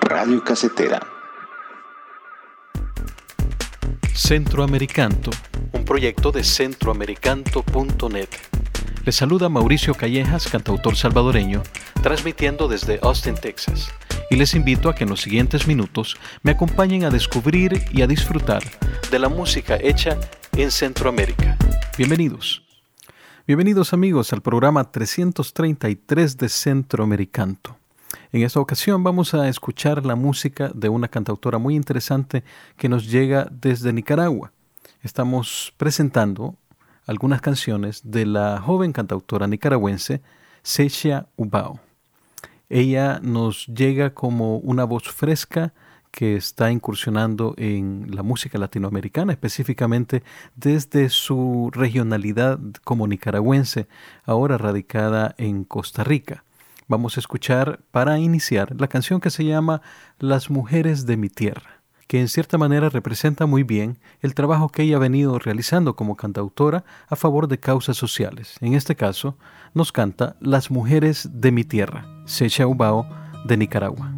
Radio 0.00 0.42
Casetera. 0.42 0.98
Centroamericanto, 4.12 5.30
un 5.72 5.84
proyecto 5.84 6.30
de 6.30 6.42
centroamericanto.net. 6.42 8.65
Les 9.06 9.14
saluda 9.14 9.48
Mauricio 9.48 9.94
Callejas, 9.94 10.48
cantautor 10.48 10.96
salvadoreño, 10.96 11.62
transmitiendo 12.02 12.66
desde 12.66 12.98
Austin, 13.02 13.36
Texas. 13.36 13.88
Y 14.30 14.34
les 14.34 14.52
invito 14.56 14.88
a 14.88 14.96
que 14.96 15.04
en 15.04 15.10
los 15.10 15.20
siguientes 15.20 15.68
minutos 15.68 16.16
me 16.42 16.50
acompañen 16.50 17.04
a 17.04 17.10
descubrir 17.10 17.84
y 17.92 18.02
a 18.02 18.08
disfrutar 18.08 18.64
de 19.08 19.18
la 19.20 19.28
música 19.28 19.78
hecha 19.80 20.18
en 20.56 20.72
Centroamérica. 20.72 21.56
Bienvenidos. 21.96 22.64
Bienvenidos 23.46 23.92
amigos 23.92 24.32
al 24.32 24.42
programa 24.42 24.90
333 24.90 26.36
de 26.36 26.48
Centroamericanto. 26.48 27.76
En 28.32 28.42
esta 28.42 28.58
ocasión 28.58 29.04
vamos 29.04 29.34
a 29.34 29.48
escuchar 29.48 30.04
la 30.04 30.16
música 30.16 30.72
de 30.74 30.88
una 30.88 31.06
cantautora 31.06 31.58
muy 31.58 31.76
interesante 31.76 32.42
que 32.76 32.88
nos 32.88 33.08
llega 33.08 33.46
desde 33.52 33.92
Nicaragua. 33.92 34.50
Estamos 35.00 35.72
presentando 35.76 36.56
algunas 37.06 37.40
canciones 37.40 38.02
de 38.04 38.26
la 38.26 38.60
joven 38.60 38.92
cantautora 38.92 39.46
nicaragüense 39.46 40.20
Secha 40.62 41.26
Ubao. 41.36 41.80
Ella 42.68 43.20
nos 43.22 43.66
llega 43.66 44.12
como 44.12 44.58
una 44.58 44.84
voz 44.84 45.04
fresca 45.04 45.72
que 46.10 46.34
está 46.34 46.72
incursionando 46.72 47.54
en 47.56 48.06
la 48.10 48.22
música 48.22 48.58
latinoamericana, 48.58 49.32
específicamente 49.32 50.22
desde 50.56 51.08
su 51.10 51.70
regionalidad 51.72 52.58
como 52.84 53.06
nicaragüense, 53.06 53.86
ahora 54.24 54.58
radicada 54.58 55.34
en 55.38 55.64
Costa 55.64 56.02
Rica. 56.04 56.42
Vamos 56.88 57.16
a 57.16 57.20
escuchar 57.20 57.80
para 57.90 58.18
iniciar 58.18 58.80
la 58.80 58.88
canción 58.88 59.20
que 59.20 59.30
se 59.30 59.44
llama 59.44 59.82
Las 60.18 60.50
mujeres 60.50 61.04
de 61.04 61.16
mi 61.16 61.28
tierra, 61.28 61.75
que 62.06 62.20
en 62.20 62.28
cierta 62.28 62.58
manera 62.58 62.88
representa 62.88 63.46
muy 63.46 63.62
bien 63.62 63.98
el 64.20 64.34
trabajo 64.34 64.68
que 64.68 64.82
ella 64.82 64.96
ha 64.96 65.00
venido 65.00 65.38
realizando 65.38 65.96
como 65.96 66.16
cantautora 66.16 66.84
a 67.08 67.16
favor 67.16 67.48
de 67.48 67.58
causas 67.58 67.96
sociales. 67.96 68.56
En 68.60 68.74
este 68.74 68.96
caso, 68.96 69.36
nos 69.74 69.92
canta 69.92 70.36
Las 70.40 70.70
mujeres 70.70 71.28
de 71.32 71.52
mi 71.52 71.64
tierra, 71.64 72.06
Secha 72.26 72.66
Ubao 72.66 73.06
de 73.44 73.56
Nicaragua. 73.56 74.12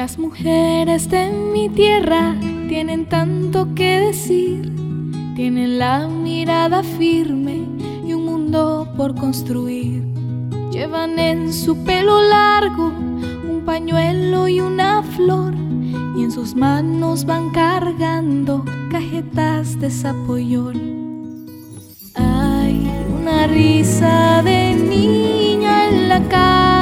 Las 0.00 0.18
mujeres 0.18 1.10
de 1.10 1.28
mi 1.28 1.68
tierra 1.68 2.34
tienen 2.70 3.04
tanto 3.04 3.74
que 3.74 4.00
decir, 4.00 4.72
tienen 5.36 5.78
la 5.78 6.08
mirada 6.08 6.82
firme 6.82 7.66
y 8.06 8.14
un 8.14 8.24
mundo 8.24 8.88
por 8.96 9.14
construir. 9.14 10.02
Llevan 10.72 11.18
en 11.18 11.52
su 11.52 11.84
pelo 11.84 12.18
largo 12.18 12.86
un 12.86 13.62
pañuelo 13.66 14.48
y 14.48 14.62
una 14.62 15.02
flor 15.02 15.52
y 16.16 16.24
en 16.24 16.32
sus 16.32 16.54
manos 16.54 17.26
van 17.26 17.50
cargando 17.50 18.64
cajetas 18.90 19.78
de 19.80 19.90
zapoyol. 19.90 20.80
Hay 22.14 22.90
una 23.20 23.46
risa 23.48 24.40
de 24.42 24.76
niña 24.76 25.88
en 25.90 26.08
la 26.08 26.26
cara 26.26 26.79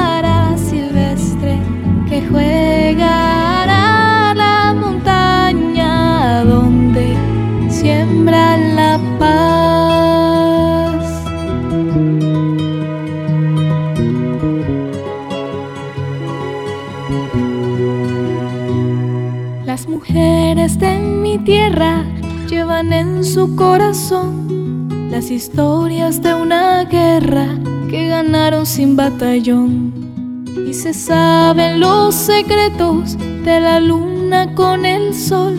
historias 25.39 26.21
de 26.21 26.35
una 26.35 26.83
guerra 26.83 27.47
que 27.89 28.09
ganaron 28.09 28.67
sin 28.67 28.97
batallón 28.97 30.45
y 30.69 30.75
se 30.75 30.93
saben 30.93 31.79
los 31.79 32.13
secretos 32.13 33.17
de 33.45 33.61
la 33.61 33.79
luna 33.79 34.53
con 34.57 34.85
el 34.85 35.15
sol 35.15 35.55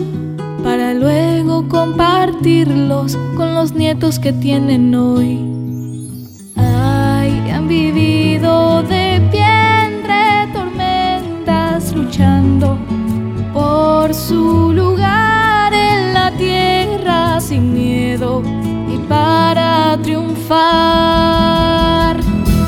para 0.62 0.92
luego 0.92 1.66
compartirlos 1.66 3.16
con 3.38 3.54
los 3.54 3.72
nietos 3.72 4.18
que 4.18 4.34
tienen 4.34 4.94
hoy. 4.94 5.38
Ay, 6.56 7.50
han 7.50 7.66
vivido 7.66 8.82
de 8.82 9.18
pie 9.32 9.48
entre 9.86 10.52
tormentas 10.52 11.94
luchando 11.94 12.76
por 13.54 14.12
su 14.12 14.74
lugar 14.74 14.89
triunfar. 20.02 20.56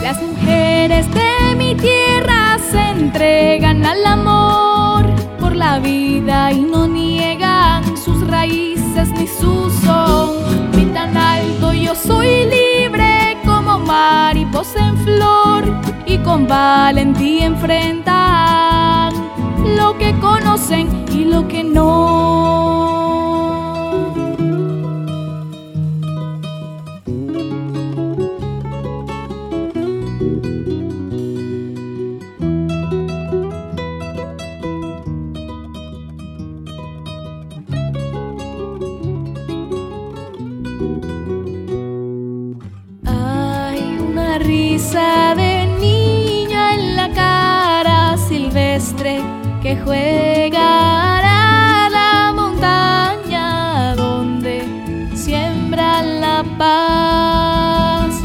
Las 0.02 0.20
mujeres 0.22 1.06
de 1.12 1.54
mi 1.56 1.74
tierra 1.74 2.58
se 2.70 2.80
entregan 2.80 3.84
al 3.84 4.04
amor 4.06 5.04
por 5.40 5.54
la 5.54 5.78
vida 5.78 6.52
y 6.52 6.62
no 6.62 6.86
niegan 6.86 7.96
sus 7.96 8.26
raíces 8.26 9.08
ni 9.10 9.26
su 9.26 9.70
son. 9.84 10.30
tan 10.92 11.16
alto, 11.16 11.72
yo 11.72 11.94
soy 11.94 12.44
libre 12.44 13.38
como 13.46 13.78
mariposa 13.78 14.88
en 14.88 14.96
flor 14.98 15.64
y 16.06 16.18
con 16.18 16.46
valentía 16.46 17.46
enfrentan 17.46 19.12
lo 19.76 19.96
que 19.96 20.12
conocen 20.20 20.88
y 21.10 21.24
lo 21.24 21.48
que 21.48 21.64
no. 21.64 22.71
Paz. 56.58 58.20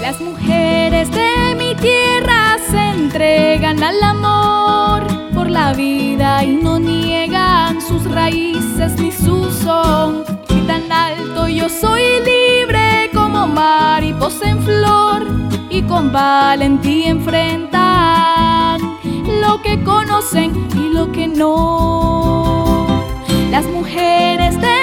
Las 0.00 0.20
mujeres 0.20 1.10
de 1.10 1.54
mi 1.58 1.74
tierra 1.74 2.56
se 2.70 2.78
entregan 2.90 3.82
al 3.82 4.02
amor 4.02 5.06
por 5.34 5.50
la 5.50 5.72
vida 5.72 6.44
y 6.44 6.56
no 6.56 6.78
niegan 6.78 7.80
sus 7.80 8.04
raíces 8.10 8.98
ni 8.98 9.12
su 9.12 9.50
son. 9.50 10.24
Y 10.48 10.60
tan 10.66 10.90
alto 10.90 11.48
yo 11.48 11.68
soy 11.68 12.02
libre 12.24 13.10
como 13.14 13.46
mariposa 13.46 14.50
en 14.50 14.62
flor 14.62 15.26
y 15.68 15.82
con 15.82 16.12
valentía 16.12 17.10
enfrentan 17.10 18.80
lo 19.42 19.62
que 19.62 19.82
conocen 19.82 20.68
y 20.74 20.92
lo 20.94 21.10
que 21.12 21.28
no. 21.28 22.86
Las 23.50 23.66
mujeres 23.66 24.60
de 24.60 24.79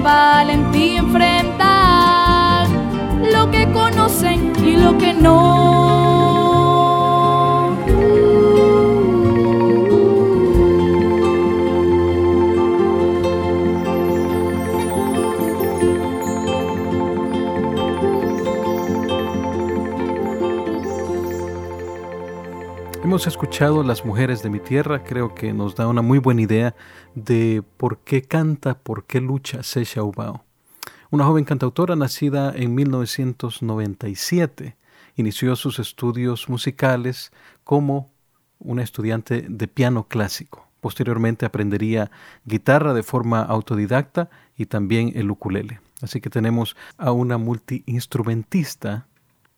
con 0.00 0.04
valentía 0.04 0.98
enfrentar. 0.98 2.68
lo 3.32 3.50
que 3.50 3.70
conocen 3.72 4.52
y 4.64 4.76
lo 4.76 4.96
que 4.98 5.12
no. 5.12 6.09
Hemos 23.20 23.34
escuchado 23.34 23.82
Las 23.82 24.06
mujeres 24.06 24.42
de 24.42 24.48
mi 24.48 24.60
tierra, 24.60 25.04
creo 25.04 25.34
que 25.34 25.52
nos 25.52 25.76
da 25.76 25.86
una 25.88 26.00
muy 26.00 26.18
buena 26.18 26.40
idea 26.40 26.74
de 27.14 27.62
por 27.76 27.98
qué 27.98 28.22
canta, 28.22 28.78
por 28.78 29.04
qué 29.04 29.20
lucha 29.20 29.62
Sesha 29.62 30.02
Ubao. 30.02 30.42
Una 31.10 31.26
joven 31.26 31.44
cantautora 31.44 31.96
nacida 31.96 32.50
en 32.56 32.74
1997, 32.74 34.74
inició 35.16 35.54
sus 35.54 35.78
estudios 35.78 36.48
musicales 36.48 37.30
como 37.62 38.10
una 38.58 38.82
estudiante 38.82 39.44
de 39.46 39.68
piano 39.68 40.08
clásico. 40.08 40.66
Posteriormente 40.80 41.44
aprendería 41.44 42.10
guitarra 42.46 42.94
de 42.94 43.02
forma 43.02 43.42
autodidacta 43.42 44.30
y 44.56 44.64
también 44.64 45.12
el 45.14 45.30
ukulele. 45.30 45.80
Así 46.00 46.22
que 46.22 46.30
tenemos 46.30 46.74
a 46.96 47.12
una 47.12 47.36
multiinstrumentista 47.36 49.08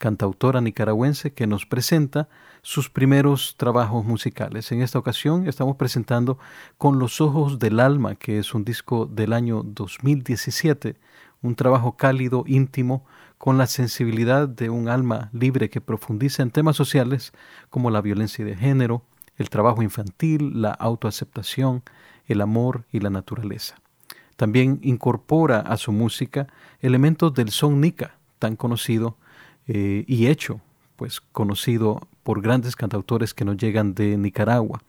cantautora 0.02 0.60
nicaragüense 0.60 1.32
que 1.32 1.46
nos 1.46 1.64
presenta 1.64 2.28
sus 2.60 2.90
primeros 2.90 3.54
trabajos 3.56 4.04
musicales. 4.04 4.72
En 4.72 4.82
esta 4.82 4.98
ocasión 4.98 5.46
estamos 5.46 5.76
presentando 5.76 6.38
Con 6.76 6.98
los 6.98 7.20
ojos 7.20 7.60
del 7.60 7.78
alma, 7.78 8.16
que 8.16 8.40
es 8.40 8.52
un 8.52 8.64
disco 8.64 9.06
del 9.06 9.32
año 9.32 9.62
2017, 9.62 10.96
un 11.40 11.54
trabajo 11.54 11.96
cálido, 11.96 12.42
íntimo, 12.48 13.04
con 13.38 13.58
la 13.58 13.68
sensibilidad 13.68 14.48
de 14.48 14.70
un 14.70 14.88
alma 14.88 15.30
libre 15.32 15.70
que 15.70 15.80
profundiza 15.80 16.42
en 16.42 16.50
temas 16.50 16.74
sociales 16.74 17.32
como 17.70 17.88
la 17.88 18.00
violencia 18.00 18.44
de 18.44 18.56
género, 18.56 19.04
el 19.36 19.50
trabajo 19.50 19.82
infantil, 19.82 20.60
la 20.60 20.72
autoaceptación, 20.72 21.84
el 22.26 22.40
amor 22.40 22.86
y 22.90 22.98
la 22.98 23.10
naturaleza. 23.10 23.76
También 24.34 24.80
incorpora 24.82 25.60
a 25.60 25.76
su 25.76 25.92
música 25.92 26.48
elementos 26.80 27.32
del 27.34 27.50
son 27.50 27.80
nica, 27.80 28.18
tan 28.40 28.56
conocido 28.56 29.16
eh, 29.68 30.04
y 30.06 30.26
hecho, 30.26 30.60
pues 30.96 31.20
conocido 31.20 32.00
por 32.22 32.42
grandes 32.42 32.76
cantautores 32.76 33.34
que 33.34 33.44
nos 33.44 33.56
llegan 33.56 33.94
de 33.94 34.16
Nicaragua, 34.16 34.82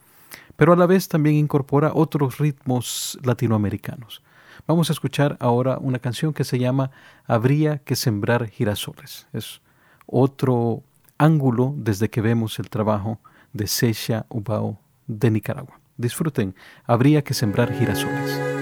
pero 0.56 0.74
a 0.74 0.76
la 0.76 0.86
vez 0.86 1.08
también 1.08 1.36
incorpora 1.36 1.92
otros 1.94 2.38
ritmos 2.38 3.18
latinoamericanos. 3.24 4.22
Vamos 4.68 4.90
a 4.90 4.94
escuchar 4.94 5.36
ahora 5.40 5.78
una 5.80 6.00
canción 6.00 6.34
que 6.34 6.44
se 6.44 6.60
llama 6.60 6.92
Habría 7.26 7.80
que 7.80 7.96
sembrar 7.96 8.48
girasoles. 8.48 9.28
Es 9.34 9.62
otro 10.06 10.84
ángulo 11.18 11.74
desde 11.78 12.10
que 12.10 12.22
vemos 12.22 12.60
el 12.60 12.70
trabajo 12.70 13.20
de 13.52 13.68
Sesha 13.68 14.26
Ubao 14.30 14.80
de 15.08 15.32
Nicaragua. 15.32 15.80
Disfruten, 15.98 16.56
Habría 16.86 17.24
que 17.24 17.34
sembrar 17.34 17.74
girasoles. 17.74 18.53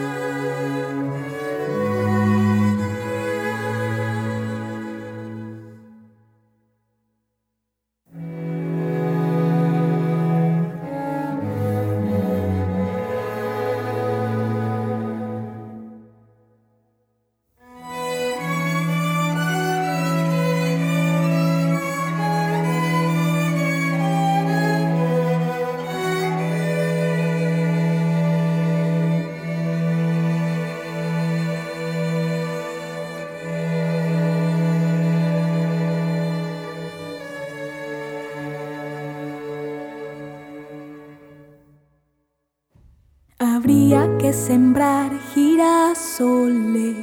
Habría 43.62 44.10
que 44.18 44.34
sembrar 44.34 45.12
girasoles 45.36 46.96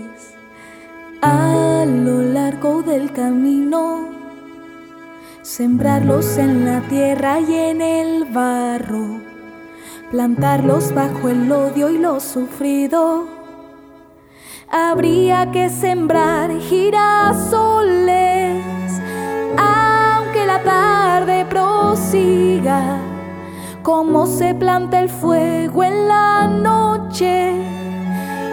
a 1.23 1.85
lo 1.87 2.23
largo 2.23 2.83
del 2.83 3.13
camino, 3.13 4.09
sembrarlos 5.43 6.37
en 6.37 6.65
la 6.65 6.81
tierra 6.89 7.39
y 7.39 7.55
en 7.55 7.81
el 7.81 8.25
barro, 8.25 9.21
plantarlos 10.11 10.93
bajo 10.93 11.29
el 11.29 11.53
odio 11.53 11.91
y 11.91 11.99
lo 11.99 12.19
sufrido. 12.19 13.29
Habría 14.69 15.53
que 15.53 15.71
sembrar 15.71 16.51
girasoles, 16.59 17.45
aunque 19.57 20.45
la 20.45 20.61
tarde 20.65 21.47
prosiga 21.49 23.08
cómo 23.89 24.27
se 24.27 24.55
planta 24.55 25.01
el 25.01 25.09
fuego 25.09 25.83
en 25.83 26.09
la 26.09 26.47
noche 26.47 27.55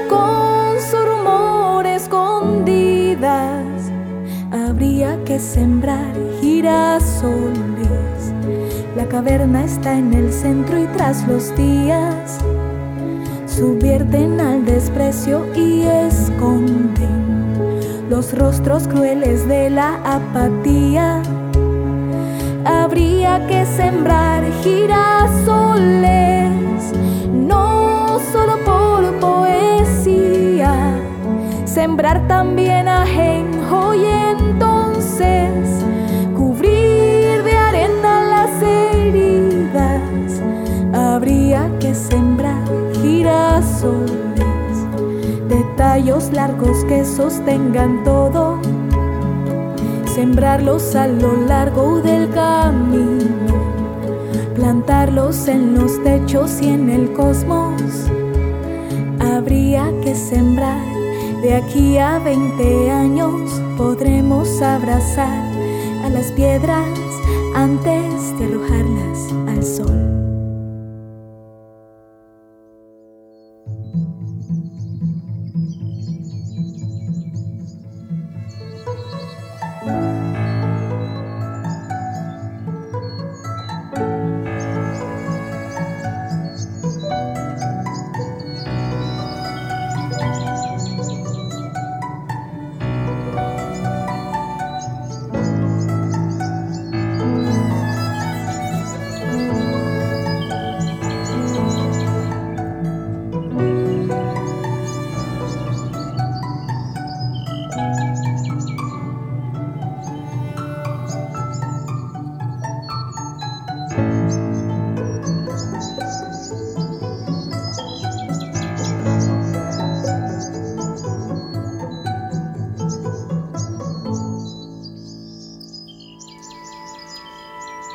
con 0.08 0.80
su 0.80 0.96
rumor 0.96 1.86
escondidas. 1.86 3.60
Habría 4.50 5.22
que 5.26 5.38
sembrar 5.38 6.16
girasoles. 6.40 8.32
La 8.96 9.10
caverna 9.10 9.66
está 9.66 9.98
en 9.98 10.14
el 10.14 10.32
centro 10.32 10.82
y 10.82 10.88
tras 10.96 11.28
los 11.28 11.54
días 11.58 12.38
subvierten 13.46 14.40
al 14.40 14.64
desprecio 14.64 15.46
y 15.54 15.82
esconden 15.82 17.60
los 18.10 18.32
rostros 18.38 18.88
crueles 18.88 19.46
de 19.50 19.70
la 19.70 19.96
apatía 20.06 21.22
habría 22.86 23.46
que 23.48 23.66
sembrar 23.66 24.44
girasoles, 24.62 26.52
no 27.34 28.20
solo 28.32 28.64
por 28.64 29.12
poesía, 29.20 30.94
sembrar 31.66 32.28
también 32.28 32.88
ajenjo 32.88 33.96
y 33.96 34.06
entonces 34.06 35.84
cubrir 36.38 37.42
de 37.44 37.58
arena 37.58 38.22
las 38.34 38.62
heridas. 38.62 40.44
Habría 40.94 41.72
que 41.80 41.96
sembrar 41.96 42.68
girasoles, 43.02 44.06
detalles 45.50 46.32
largos 46.32 46.84
que 46.86 47.04
sostengan 47.04 48.04
todo 48.04 48.60
sembrarlos 50.16 50.96
a 50.96 51.08
lo 51.08 51.36
largo 51.46 52.00
del 52.00 52.30
camino, 52.30 53.54
plantarlos 54.56 55.50
en 55.50 55.76
los 55.76 56.02
techos 56.04 56.62
y 56.62 56.70
en 56.70 56.90
el 56.90 57.12
cosmos. 57.12 57.82
Habría 59.20 59.92
que 60.02 60.16
sembrar 60.16 60.82
de 61.42 61.56
aquí 61.56 61.98
a 61.98 62.20
20 62.20 62.92
años, 62.92 63.62
podremos 63.78 64.62
abrazar 64.62 65.44
a 66.06 66.10
las 66.10 66.32
piedras 66.32 66.88
antes 67.54 68.40
de 68.40 68.46
arrojarlas 68.46 69.34
al 69.50 69.64
sol. 69.66 70.15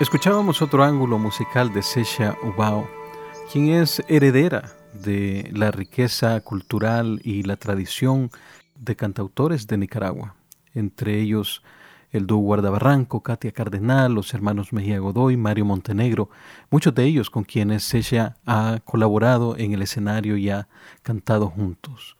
Escuchábamos 0.00 0.62
otro 0.62 0.82
ángulo 0.82 1.18
musical 1.18 1.74
de 1.74 1.82
Sesha 1.82 2.34
Ubao, 2.42 2.88
quien 3.52 3.68
es 3.68 4.02
heredera 4.08 4.72
de 4.94 5.50
la 5.52 5.70
riqueza 5.72 6.40
cultural 6.40 7.20
y 7.22 7.42
la 7.42 7.56
tradición 7.56 8.30
de 8.76 8.96
cantautores 8.96 9.66
de 9.66 9.76
Nicaragua, 9.76 10.36
entre 10.72 11.20
ellos 11.20 11.62
el 12.12 12.26
dúo 12.26 12.38
Guardabarranco, 12.38 13.22
Katia 13.22 13.52
Cardenal, 13.52 14.14
los 14.14 14.32
hermanos 14.32 14.72
Mejía 14.72 15.00
Godoy, 15.00 15.36
Mario 15.36 15.66
Montenegro, 15.66 16.30
muchos 16.70 16.94
de 16.94 17.04
ellos 17.04 17.28
con 17.28 17.44
quienes 17.44 17.92
ella 17.92 18.38
ha 18.46 18.78
colaborado 18.86 19.54
en 19.58 19.74
el 19.74 19.82
escenario 19.82 20.38
y 20.38 20.48
ha 20.48 20.66
cantado 21.02 21.50
juntos. 21.50 22.16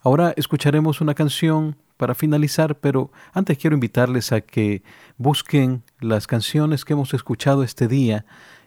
Ahora 0.00 0.32
escucharemos 0.36 1.00
una 1.00 1.14
canción 1.14 1.74
para 1.96 2.14
finalizar, 2.14 2.76
pero 2.78 3.10
antes 3.32 3.58
quiero 3.58 3.74
invitarles 3.74 4.30
a 4.30 4.42
que 4.42 4.84
busquen 5.18 5.82
las 6.00 6.26
canciones 6.26 6.84
que 6.84 6.92
hemos 6.92 7.14
escuchado 7.14 7.62
este 7.62 7.88
día 7.88 8.26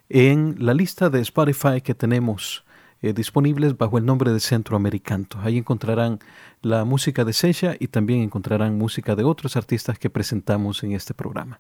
en 0.10 0.56
la 0.58 0.74
lista 0.74 1.10
de 1.10 1.22
Spotify 1.22 1.82
que 1.82 1.94
tenemos 1.94 2.64
eh, 3.02 3.14
disponibles 3.14 3.78
bajo 3.78 3.98
el 3.98 4.06
nombre 4.06 4.34
de 4.34 4.40
Centroamericanto. 4.40 5.40
Ahí 5.42 5.58
encontrarán 5.58 6.20
la 6.62 6.84
música 6.86 7.24
de 7.24 7.34
Secha 7.34 7.76
y 7.80 7.88
también 7.88 8.22
encontrarán 8.22 8.78
música 8.78 9.16
de 9.16 9.24
otros 9.24 9.56
artistas 9.56 10.00
que 10.00 10.10
presentamos 10.10 10.84
en 10.84 10.94
este 10.94 11.14
programa. 11.14 11.60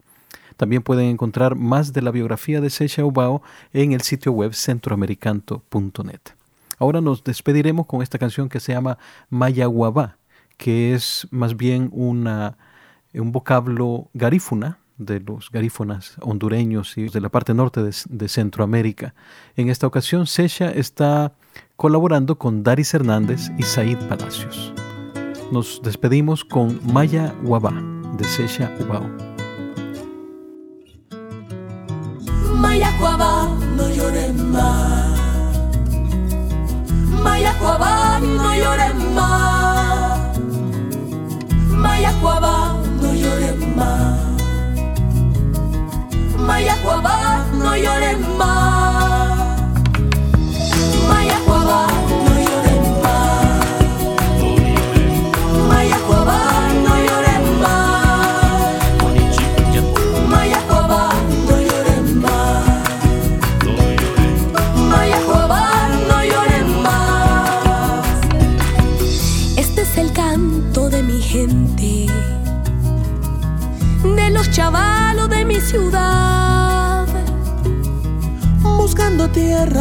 También 0.57 0.81
pueden 0.81 1.05
encontrar 1.05 1.55
más 1.55 1.93
de 1.93 2.01
la 2.01 2.11
biografía 2.11 2.59
de 2.59 2.69
Secha 2.69 3.05
Ubao 3.05 3.41
en 3.71 3.93
el 3.93 4.01
sitio 4.01 4.31
web 4.31 4.53
centroamericanto.net. 4.53 6.19
Ahora 6.79 6.99
nos 6.99 7.23
despediremos 7.23 7.85
con 7.85 8.01
esta 8.01 8.17
canción 8.17 8.49
que 8.49 8.59
se 8.59 8.73
llama 8.73 8.97
Mayaguabá, 9.29 10.17
que 10.57 10.93
es 10.93 11.27
más 11.31 11.55
bien 11.55 11.89
una, 11.93 12.57
un 13.13 13.31
vocablo 13.31 14.09
garífuna 14.13 14.78
de 14.99 15.19
los 15.21 15.49
garífonas 15.49 16.15
hondureños 16.21 16.97
y 16.97 17.09
de 17.09 17.21
la 17.21 17.29
parte 17.29 17.55
norte 17.55 17.81
de, 17.81 18.27
Centroamérica. 18.27 19.15
En 19.55 19.69
esta 19.69 19.87
ocasión, 19.87 20.27
Secha 20.27 20.69
está 20.69 21.33
colaborando 21.75 22.37
con 22.37 22.61
Daris 22.61 22.93
Hernández 22.93 23.49
y 23.57 23.63
Said 23.63 23.97
Palacios. 24.07 24.73
Nos 25.51 25.81
despedimos 25.81 26.45
con 26.45 26.79
Maya 26.93 27.33
Guabá 27.41 27.73
de 28.17 28.25
Secha 28.25 28.71
Ubao. 28.79 29.09
Maya 32.55 32.91
Guabá, 32.99 33.47
no 33.77 33.89
llores 33.89 34.35
más. 34.35 35.19
Maya 37.23 37.53
Guabá, 37.59 38.19
no 38.19 38.55
llores 38.55 38.95
más. 39.15 40.39
Maya 41.71 42.11
Guabá, 42.21 42.68
Mayacuabá, 46.59 47.45
no 47.53 47.73
llores 47.77 48.19
más. 48.37 48.78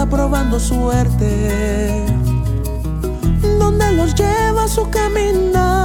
Probando 0.07 0.61
suerte. 0.61 2.05
Donde 3.59 3.93
los 3.93 4.15
lleva 4.15 4.69
su 4.69 4.89
caminar. 4.91 5.78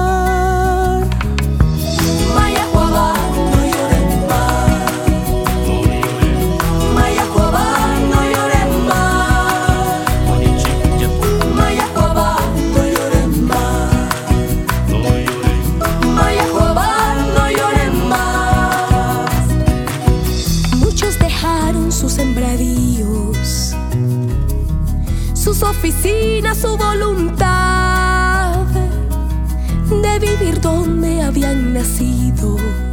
Habían 31.84 32.93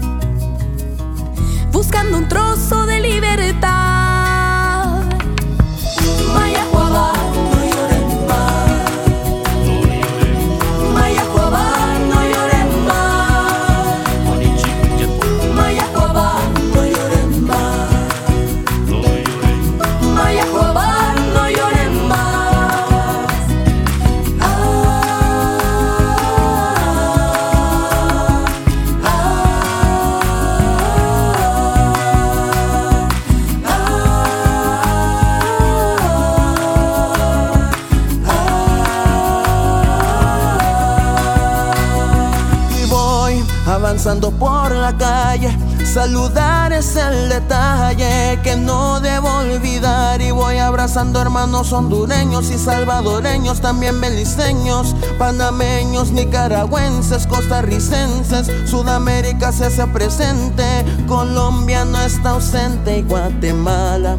Pasando 44.10 44.32
por 44.32 44.72
la 44.72 44.92
calle. 44.98 45.56
Saludar 45.84 46.72
es 46.72 46.96
el 46.96 47.28
detalle 47.28 48.40
que 48.42 48.56
no 48.56 48.98
debo 48.98 49.28
olvidar 49.36 50.20
y 50.20 50.32
voy 50.32 50.58
abrazando 50.58 51.22
hermanos 51.22 51.72
hondureños 51.72 52.50
y 52.50 52.58
salvadoreños, 52.58 53.60
también 53.60 54.00
beliceños, 54.00 54.96
panameños, 55.16 56.10
nicaragüenses, 56.10 57.28
costarricenses, 57.28 58.50
Sudamérica 58.68 59.52
se 59.52 59.66
hace 59.66 59.86
presente, 59.86 60.64
Colombia 61.06 61.84
no 61.84 62.00
está 62.00 62.30
ausente 62.30 62.98
y 62.98 63.02
Guatemala. 63.02 64.16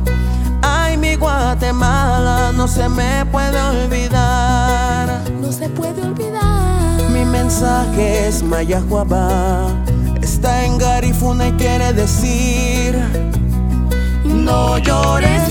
Ay, 0.62 0.96
mi 0.96 1.16
Guatemala 1.16 2.54
no 2.56 2.66
se 2.70 2.88
me 2.88 3.26
puede 3.26 3.62
olvidar. 3.62 5.22
No 5.42 5.52
se 5.52 5.68
puede 5.68 6.02
olvidar. 6.02 6.61
Mensaje 7.32 8.28
es 8.28 8.44
Mayahuabá. 8.44 9.68
Está 10.22 10.66
en 10.66 10.78
Garifuna 10.78 11.48
y 11.48 11.52
quiere 11.54 11.94
decir: 11.94 12.96
No 14.26 14.78
llores 14.78 15.51